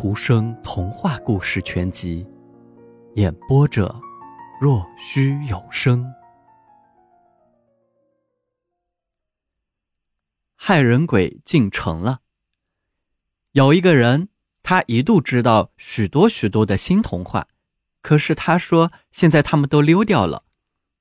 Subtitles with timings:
[0.00, 2.24] 图生童话故事全集，
[3.16, 4.00] 演播者：
[4.60, 6.14] 若虚有声。
[10.54, 12.20] 害人鬼进城了。
[13.50, 14.28] 有一个人，
[14.62, 17.48] 他一度知道许多许多的新童话，
[18.00, 20.44] 可是他说现在他们都溜掉了。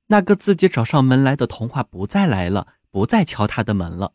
[0.08, 4.14] 那个自己找上门来的童话不再来了，不再敲他的门了。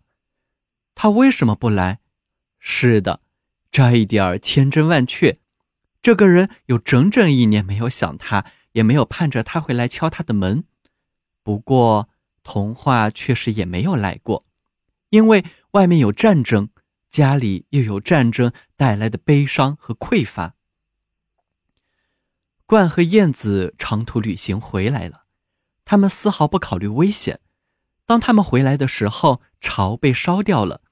[0.96, 2.00] 他为什么不来？
[2.58, 3.20] 是的。
[3.72, 5.38] 这一点儿千真万确，
[6.02, 10.64] 这个人有整整一年没有想他，也没有盼着他会来敲他的门。
[11.42, 12.10] 不过，
[12.42, 14.44] 童话确实也没有来过，
[15.08, 16.68] 因为外面有战争，
[17.08, 20.54] 家里又有战争带来的悲伤和匮乏。
[22.66, 25.24] 鹳和燕子长途旅行回来了，
[25.86, 27.40] 他们丝毫不考虑危险。
[28.04, 30.82] 当他们回来的时候，巢被烧掉了，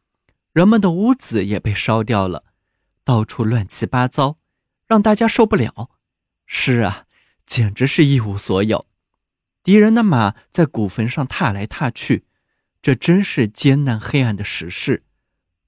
[0.54, 2.44] 人们的屋子也被烧掉了。
[3.10, 4.38] 到处乱七八糟，
[4.86, 5.90] 让大家受不了。
[6.46, 7.06] 是啊，
[7.44, 8.86] 简直是一无所有。
[9.64, 12.22] 敌人的马在古坟上踏来踏去，
[12.80, 15.02] 这真是艰难黑暗的时事。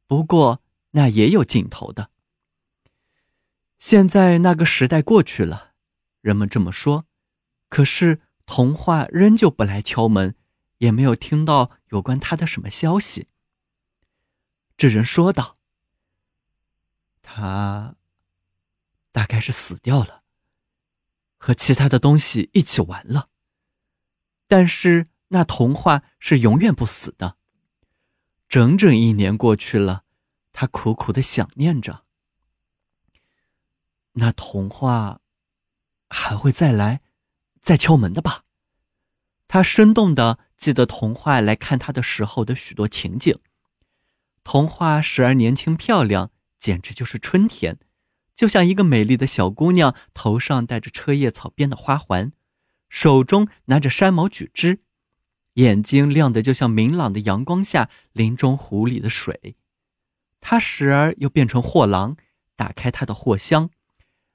[0.06, 2.10] 不过那也有尽头的。
[3.76, 5.72] 现在那个时代过去了，
[6.20, 7.06] 人们这么说。
[7.68, 10.36] 可是童话仍旧不来敲门，
[10.78, 13.26] 也没有听到有关他的什么消息。
[14.76, 15.56] 这人说道。
[17.22, 17.96] 他
[19.12, 20.22] 大概是死掉了，
[21.38, 23.30] 和其他的东西一起完了。
[24.48, 27.36] 但是那童话是永远不死的。
[28.48, 30.04] 整整一年过去了，
[30.52, 32.04] 他苦苦的想念着。
[34.12, 35.20] 那童话
[36.10, 37.00] 还会再来，
[37.60, 38.44] 再敲门的吧？
[39.48, 43.38] 他生动的记得童话来看他的时候的许多情景。
[44.44, 46.30] 童话时而年轻漂亮。
[46.62, 47.76] 简直就是春天，
[48.36, 52.30] 就像一个美丽的小姑娘，头上戴着车叶草编的花环，
[52.88, 54.78] 手中拿着山毛榉枝，
[55.54, 59.56] 眼睛亮得就像明朗的阳光下林中湖里的水。
[60.40, 62.16] 她时而又变成货郎，
[62.54, 63.70] 打开她的货箱，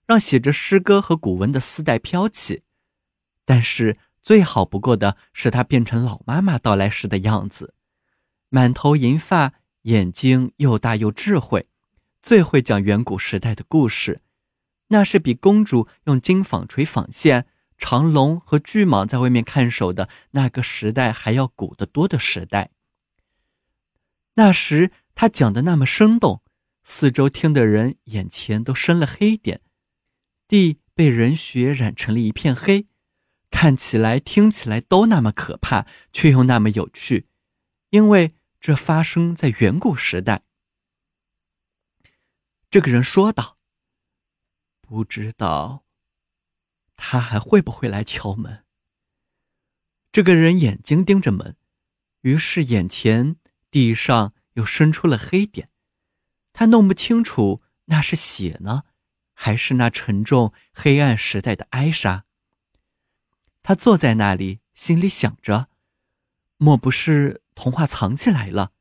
[0.06, 2.64] 让写着诗歌和古文的丝带飘起。
[3.46, 7.74] 但是最好不过的是，她变成老妈妈到来时的样子，
[8.50, 11.70] 满头银发，眼睛又大又智慧。
[12.22, 14.22] 最会讲远古时代的故事，
[14.90, 17.48] 那是比公主用金纺锤纺线、
[17.78, 22.72] 长龙和巨蟒在外面看守的那个时代还要古得多的时代。
[24.36, 26.44] 那时他讲的那么生动，
[26.84, 29.62] 四周听的人眼前都生了黑点，
[30.48, 32.86] 地被人血染成了一片黑，
[33.50, 37.28] 看起来、听起来都那么可怕，却又那么有趣，
[37.92, 40.44] 因为这发生在远古时代。
[42.70, 43.58] 这个人说道
[44.82, 45.86] ：“不知道
[46.98, 48.66] 他还会不会来敲门。”
[50.12, 51.56] 这个人眼睛盯着门，
[52.22, 53.38] 于是眼前
[53.72, 55.70] 地上又伸出了黑点。
[56.52, 58.84] 他弄不清楚那是血呢，
[59.34, 62.26] 还是那沉重黑暗时代的哀杀。
[63.64, 65.70] 他坐在那里，心里想着：
[66.58, 68.74] 莫不是童话藏起来了，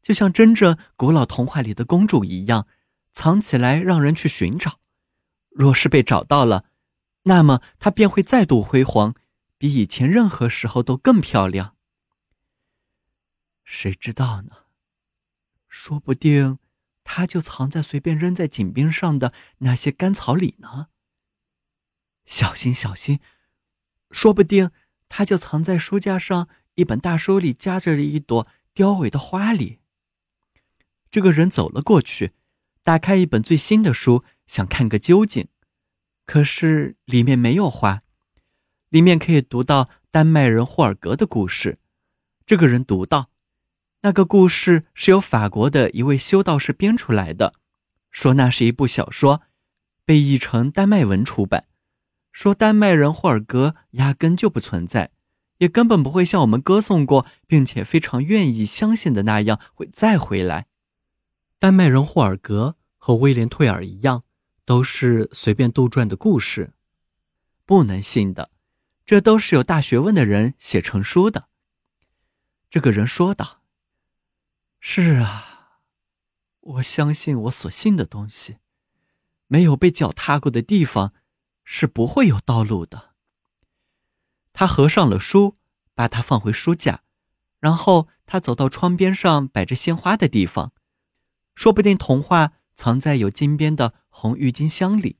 [0.00, 2.66] 就像真正古老童话里的公主一样？
[3.16, 4.78] 藏起来，让人去寻找。
[5.48, 6.66] 若是被找到了，
[7.22, 9.14] 那么它便会再度辉煌，
[9.56, 11.74] 比以前任何时候都更漂亮。
[13.64, 14.66] 谁知道呢？
[15.66, 16.58] 说不定，
[17.04, 20.88] 她就藏在随便扔在井边上的那些干草里呢。
[22.26, 23.20] 小心，小心！
[24.10, 24.72] 说不定，
[25.08, 29.78] 她就藏在书架上一本大书里夹着的一朵凋萎的花里。
[31.10, 32.34] 这个人走了过去。
[32.86, 35.48] 打开一本最新的书，想看个究竟，
[36.24, 38.02] 可是里面没有花，
[38.90, 41.80] 里面可以读到丹麦人霍尔格的故事。
[42.46, 43.30] 这个人读到，
[44.02, 47.54] 那个故事是由法国的一位修道士编出来的，
[48.12, 49.42] 说那是一部小说，
[50.04, 51.64] 被译成丹麦文出版。
[52.30, 55.10] 说丹麦人霍尔格压根就不存在，
[55.58, 60.68] 也根本不会像我们歌颂过，并且非常愿意相信的那样会再回来。
[61.58, 64.24] 丹麦人霍尔格和威廉·退尔一样，
[64.64, 66.74] 都是随便杜撰的故事，
[67.64, 68.50] 不能信的。
[69.04, 71.48] 这都是有大学问的人写成书的。
[72.68, 73.62] 这个人说道
[74.80, 75.80] ：“是啊，
[76.60, 78.58] 我相信我所信的东西。
[79.46, 81.14] 没有被脚踏过的地方，
[81.64, 83.14] 是不会有道路的。”
[84.52, 85.56] 他合上了书，
[85.94, 87.02] 把它放回书架，
[87.60, 90.72] 然后他走到窗边上摆着鲜花的地方。
[91.56, 95.18] 说不定童话藏在有金边的红郁金香里，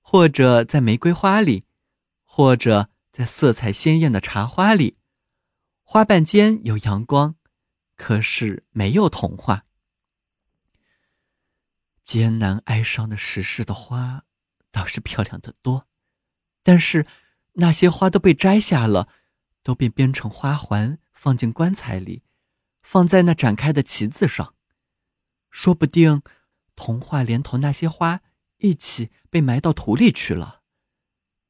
[0.00, 1.64] 或者在玫瑰花里，
[2.24, 4.96] 或者在色彩鲜艳的茶花里。
[5.82, 7.34] 花瓣间有阳光，
[7.96, 9.66] 可是没有童话。
[12.02, 14.24] 艰难哀伤的时事的花，
[14.70, 15.86] 倒是漂亮的多，
[16.62, 17.06] 但是
[17.54, 19.08] 那些花都被摘下了，
[19.62, 22.22] 都被编成花环，放进棺材里，
[22.80, 24.54] 放在那展开的旗子上。
[25.52, 26.22] 说不定，
[26.74, 28.22] 童话连同那些花
[28.56, 30.62] 一起被埋到土里去了。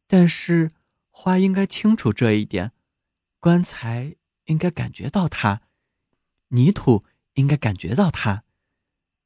[0.07, 0.73] 但是
[1.09, 2.73] 花应该清楚这一点，
[3.39, 4.17] 棺材
[4.47, 5.63] 应该感觉到它，
[6.49, 7.05] 泥土
[7.35, 8.45] 应该感觉到它。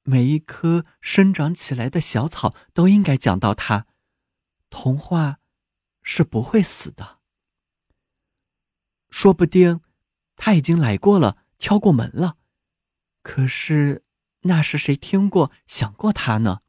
[0.02, 3.86] 每一棵生长起来的小草都应该讲到它。
[4.68, 5.38] 童话
[6.02, 7.18] 是不会死的。
[9.10, 9.80] 说不定
[10.36, 12.36] 他已经来过了，敲过门了。
[13.22, 14.04] 可是
[14.46, 16.60] 那时谁听过、想过他呢？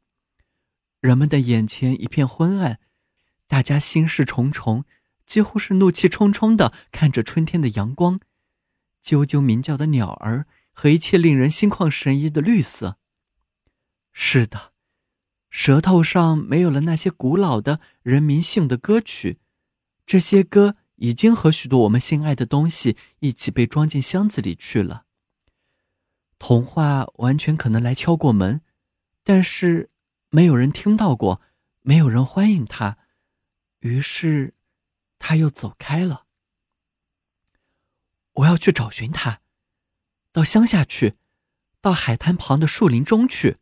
[1.00, 2.80] 人们的眼前一片昏暗，
[3.46, 4.84] 大家心事重重，
[5.24, 8.20] 几乎是怒气冲冲的看着春天的阳光，
[9.02, 12.98] 啾啾鸣叫的鸟儿和一切令人心旷神怡的绿色。
[14.12, 14.72] 是的，
[15.50, 19.38] 舌头上没有了那些古老的人民性的歌曲，
[20.04, 25.04] 这些歌已经和许多我们心爱的东西一起被装进箱子里去了。
[26.38, 28.60] 童话完全可能来敲过门，
[29.24, 29.90] 但是
[30.30, 31.40] 没有人听到过，
[31.80, 32.98] 没有人欢迎他，
[33.80, 34.54] 于是
[35.18, 36.26] 他又走开了。
[38.32, 39.40] 我要去找寻他，
[40.32, 41.16] 到乡下去，
[41.80, 43.56] 到海滩旁的树林中去。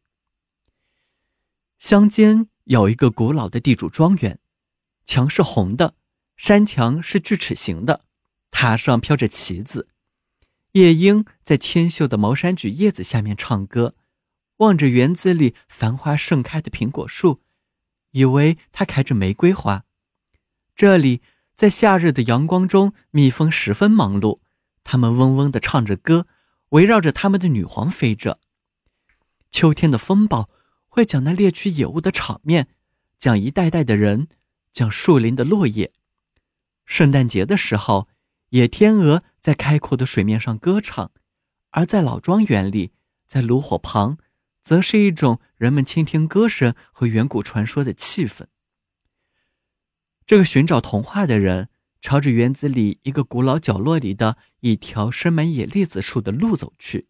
[1.78, 4.38] 乡间有一个古老的地主庄园，
[5.04, 5.94] 墙是红的，
[6.36, 8.04] 山墙是锯齿形的，
[8.50, 9.88] 塔上飘着旗子。
[10.76, 13.94] 夜莺在纤秀的毛山菊叶子下面唱歌，
[14.58, 17.40] 望着园子里繁花盛开的苹果树，
[18.10, 19.84] 以为它开着玫瑰花。
[20.74, 21.22] 这里
[21.54, 24.40] 在夏日的阳光中，蜜蜂十分忙碌，
[24.84, 26.26] 它们嗡嗡地唱着歌，
[26.68, 28.38] 围绕着它们的女皇飞着。
[29.50, 30.50] 秋天的风暴。
[30.88, 32.68] 会讲那猎取野物的场面，
[33.18, 34.28] 讲一代代的人，
[34.72, 35.92] 讲树林的落叶。
[36.86, 38.08] 圣诞节的时候，
[38.48, 41.12] 野天鹅在开阔的水面上歌唱，
[41.70, 42.90] 而在老庄园里，
[43.28, 44.18] 在炉火旁，
[44.60, 48.46] 则是一种人们倾听歌声和远古传说的气氛。
[50.26, 51.68] 这个寻找童话的人
[52.00, 57.06] 朝着园子里一个古老角落里的一条生满野栗子树的路走去。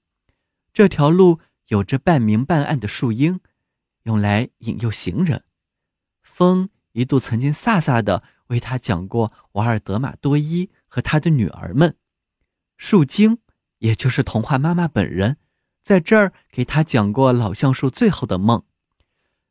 [0.74, 3.40] 这条路有着半明半暗的树荫。
[4.02, 5.44] 用来引诱行人。
[6.22, 11.96] 风一度曾经飒飒地为他讲过瓦尔德玛多伊和他的女儿们。
[12.76, 13.38] 树精，
[13.78, 15.38] 也就是童话妈妈本人，
[15.82, 18.64] 在这儿给他讲过老橡树最后的梦。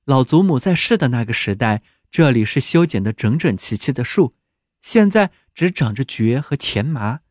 [0.06, 1.82] 老祖母在世的那个时代，
[2.12, 4.36] 这里是修剪的整整齐齐的树，
[4.82, 7.22] 现在只长着蕨和前麻。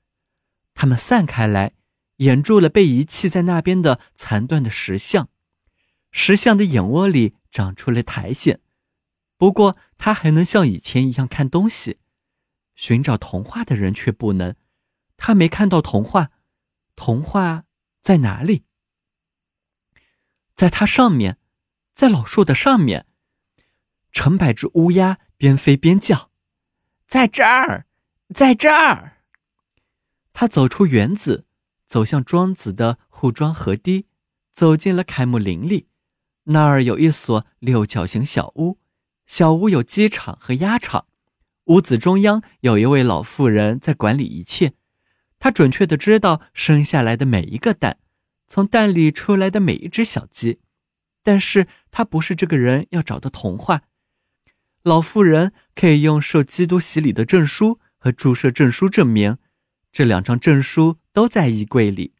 [0.74, 1.74] 它们散开来，
[2.16, 5.28] 掩住了被遗弃在那边的残断的石像。
[6.10, 8.58] 石像的眼窝里长出了苔藓，
[9.36, 11.98] 不过他还能像以前一样看东西。
[12.74, 14.56] 寻找童话的人却不能，
[15.16, 16.30] 他没看到童话。
[16.96, 17.64] 童话
[18.02, 18.64] 在哪里？
[20.54, 21.38] 在它上面，
[21.92, 23.06] 在老树的上面。
[24.12, 26.30] 成百只乌鸦边飞边叫
[27.08, 27.86] ：“在这儿，
[28.32, 29.22] 在这儿。”
[30.32, 31.46] 他走出园子，
[31.84, 34.06] 走向庄子的护庄河堤，
[34.52, 35.88] 走进了凯姆林里。
[36.44, 38.78] 那儿有一所六角形小屋，
[39.26, 41.08] 小屋有鸡场和鸭场。
[41.64, 44.74] 屋子中央有一位老妇人在管理一切，
[45.44, 47.98] 他准确的知道生下来的每一个蛋，
[48.46, 50.58] 从蛋里出来的每一只小鸡。
[51.22, 53.82] 但是他不是这个人要找的童话。
[54.82, 59.36] 老妇人可以用受基督洗礼的证书和注射证书证明，
[59.92, 62.14] 这两张证书都在衣柜里，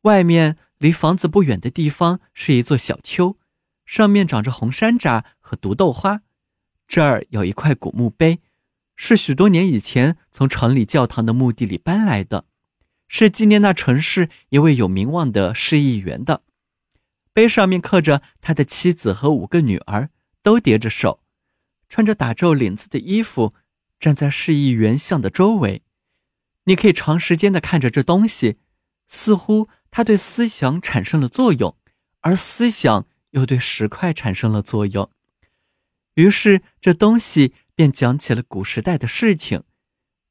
[0.00, 0.58] 外面。
[0.78, 3.38] 离房子不远的地方是一座小丘，
[3.84, 6.22] 上面长着红山楂和毒豆花。
[6.88, 8.40] 这儿有一块古墓碑，
[8.96, 12.46] 是许多年以前从城里教堂的墓地里搬来的，
[13.06, 16.42] 是纪念那城市一位有名望的市议员的。
[17.32, 20.10] 碑上面刻着他的妻子和五个女儿，
[20.42, 21.20] 都叠着手，
[21.88, 23.54] 穿着打皱领子的衣服，
[24.00, 25.82] 站在市议员像的周围。
[26.64, 28.56] 你可以长时间的看着这东西，
[29.06, 29.68] 似乎。
[29.88, 31.74] 它对思想产生了作用，
[32.20, 35.08] 而思想又对石块产生了作用。
[36.16, 39.62] 于是，这东西便讲起了古时代的事情。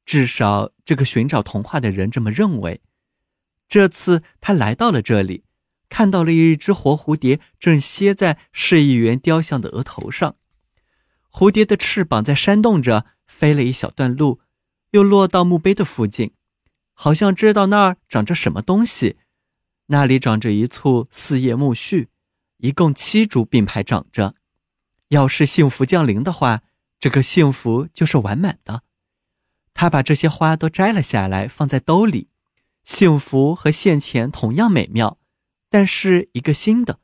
[0.04, 2.82] 至少，这个寻找童话的人这么认为。
[3.68, 5.44] 这次他来到了这里，
[5.88, 10.36] 看到了一只活蝴蝶正歇在市议员雕像的额头上，
[11.32, 14.40] 蝴蝶的翅膀在扇动着，飞了一小段路，
[14.90, 16.32] 又落到墓碑的附近，
[16.92, 19.16] 好像知道那儿长着什么东西。
[19.86, 22.06] 那里长着一簇四叶苜蓿，
[22.58, 24.34] 一共七株并排长着。
[25.08, 26.62] 要是幸福降临的话，
[26.98, 28.82] 这个幸福就是完满的。
[29.74, 32.30] 他把这些花都摘了下来，放在兜里。
[32.84, 35.18] 幸福和现前同样美妙，
[35.68, 37.00] 但是一个新的、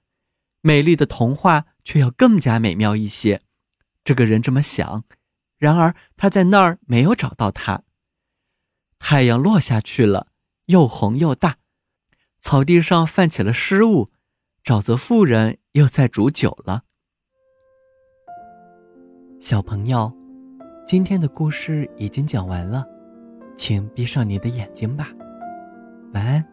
[0.61, 3.43] 美丽的童话却要更加美妙一些。
[4.05, 5.05] 这个人这么想，
[5.59, 7.83] 然而他在那儿没有找到它。
[8.99, 10.29] 太阳落下去了，
[10.67, 11.57] 又红又大，
[12.41, 14.09] 草地上泛起了湿雾。
[14.63, 16.85] 沼泽妇人又在煮酒了。
[19.43, 20.11] 小朋友，
[20.87, 22.87] 今天的故事已经讲完了，
[23.57, 25.09] 请闭上你的眼睛吧，
[26.15, 26.52] 晚安。